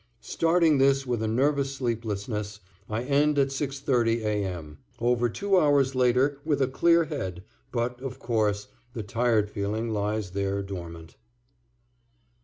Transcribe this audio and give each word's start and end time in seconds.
Starting 0.23 0.79
this 0.79 1.05
with 1.05 1.21
a 1.21 1.27
nervous 1.27 1.75
sleeplessness, 1.75 2.59
I 2.89 3.03
end 3.03 3.37
at 3.37 3.49
6:30 3.49 4.21
A. 4.25 4.43
M., 4.43 4.79
over 4.99 5.29
two 5.29 5.59
hours 5.59 5.93
later 5.93 6.39
with 6.43 6.59
a 6.59 6.67
clear 6.67 7.03
head, 7.03 7.43
but, 7.71 8.01
of 8.01 8.17
course, 8.17 8.67
the 8.93 9.03
tired 9.03 9.51
feeling 9.51 9.89
lies 9.89 10.31
there 10.31 10.63
dormant. 10.63 11.17